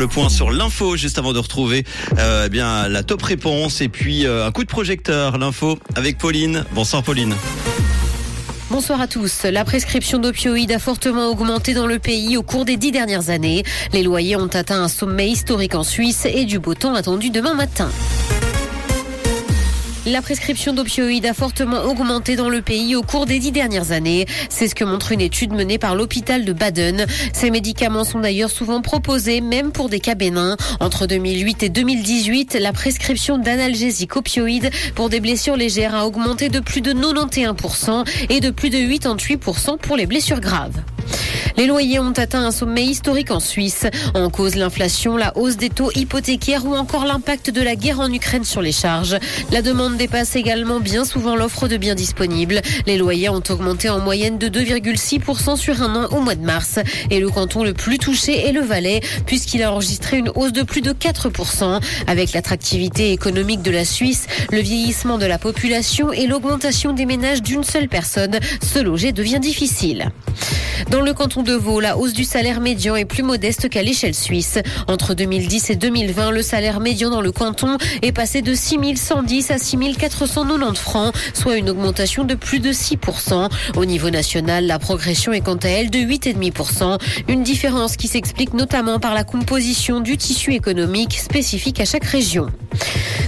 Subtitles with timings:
[0.00, 1.84] Le point sur l'info juste avant de retrouver
[2.18, 6.18] euh, eh bien la top réponse et puis euh, un coup de projecteur l'info avec
[6.18, 6.64] Pauline.
[6.70, 7.34] Bonsoir Pauline.
[8.70, 9.42] Bonsoir à tous.
[9.42, 13.64] La prescription d'opioïdes a fortement augmenté dans le pays au cours des dix dernières années.
[13.92, 17.54] Les loyers ont atteint un sommet historique en Suisse et du beau temps attendu demain
[17.54, 17.90] matin.
[20.10, 24.24] La prescription d'opioïdes a fortement augmenté dans le pays au cours des dix dernières années.
[24.48, 27.04] C'est ce que montre une étude menée par l'hôpital de Baden.
[27.34, 30.56] Ces médicaments sont d'ailleurs souvent proposés, même pour des cas bénins.
[30.80, 36.60] Entre 2008 et 2018, la prescription d'analgésiques opioïdes pour des blessures légères a augmenté de
[36.60, 40.80] plus de 91% et de plus de 88% pour les blessures graves.
[41.58, 43.84] Les loyers ont atteint un sommet historique en Suisse.
[44.14, 48.12] En cause l'inflation, la hausse des taux hypothécaires ou encore l'impact de la guerre en
[48.12, 49.16] Ukraine sur les charges.
[49.50, 52.60] La demande dépasse également bien souvent l'offre de biens disponibles.
[52.86, 56.78] Les loyers ont augmenté en moyenne de 2,6% sur un an au mois de mars.
[57.10, 60.62] Et le canton le plus touché est le Valais, puisqu'il a enregistré une hausse de
[60.62, 61.80] plus de 4%.
[62.06, 67.42] Avec l'attractivité économique de la Suisse, le vieillissement de la population et l'augmentation des ménages
[67.42, 70.12] d'une seule personne, se loger devient difficile.
[71.56, 74.58] Vaud, la hausse du salaire médian est plus modeste qu'à l'échelle suisse.
[74.86, 79.50] Entre 2010 et 2020, le salaire médian dans le canton est passé de 6 110
[79.50, 83.48] à 6 490 francs, soit une augmentation de plus de 6%.
[83.76, 88.54] Au niveau national, la progression est quant à elle de 8,5%, une différence qui s'explique
[88.54, 92.48] notamment par la composition du tissu économique spécifique à chaque région.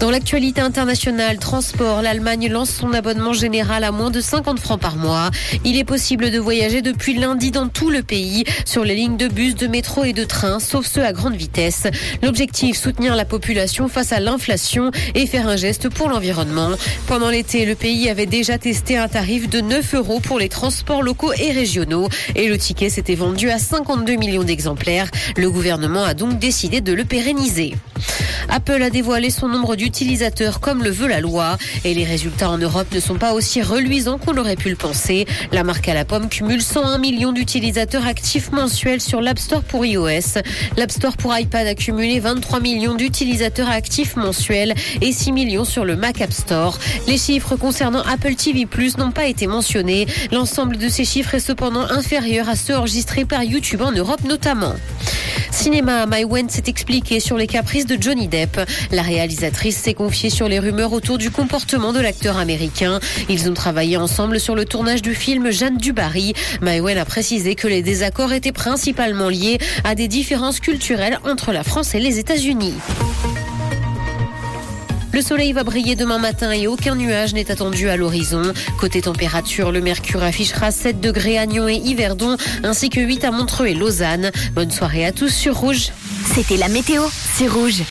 [0.00, 4.96] Dans l'actualité internationale, transport, l'Allemagne lance son abonnement général à moins de 50 francs par
[4.96, 5.30] mois.
[5.64, 9.28] Il est possible de voyager depuis lundi dans tout le pays sur les lignes de
[9.28, 11.84] bus, de métro et de train, sauf ceux à grande vitesse.
[12.22, 16.70] L'objectif, soutenir la population face à l'inflation et faire un geste pour l'environnement.
[17.06, 21.02] Pendant l'été, le pays avait déjà testé un tarif de 9 euros pour les transports
[21.02, 25.10] locaux et régionaux et le ticket s'était vendu à 52 millions d'exemplaires.
[25.36, 27.74] Le gouvernement a donc décidé de le pérenniser.
[28.48, 31.56] Apple a dévoilé son nombre d'utilisateurs comme le veut la loi.
[31.84, 35.26] Et les résultats en Europe ne sont pas aussi reluisants qu'on aurait pu le penser.
[35.52, 39.84] La marque à la pomme cumule 101 millions d'utilisateurs actifs mensuels sur l'App Store pour
[39.84, 40.40] iOS.
[40.76, 45.84] L'App Store pour iPad a cumulé 23 millions d'utilisateurs actifs mensuels et 6 millions sur
[45.84, 46.78] le Mac App Store.
[47.06, 50.06] Les chiffres concernant Apple TV Plus n'ont pas été mentionnés.
[50.32, 54.74] L'ensemble de ces chiffres est cependant inférieur à ceux enregistrés par YouTube en Europe notamment.
[55.54, 58.60] Cinéma, My Wen s'est expliqué sur les caprices de Johnny Depp.
[58.90, 62.98] La réalisatrice s'est confiée sur les rumeurs autour du comportement de l'acteur américain.
[63.28, 66.34] Ils ont travaillé ensemble sur le tournage du film Jeanne du Barry.
[66.60, 71.52] My Wen a précisé que les désaccords étaient principalement liés à des différences culturelles entre
[71.52, 72.74] la France et les États-Unis.
[75.14, 78.52] Le soleil va briller demain matin et aucun nuage n'est attendu à l'horizon.
[78.80, 83.30] Côté température, le mercure affichera 7 degrés à Nyon et Yverdon, ainsi que 8 à
[83.30, 84.32] Montreux et Lausanne.
[84.54, 85.92] Bonne soirée à tous sur Rouge.
[86.34, 87.04] C'était la météo,
[87.34, 87.82] c'est Rouge.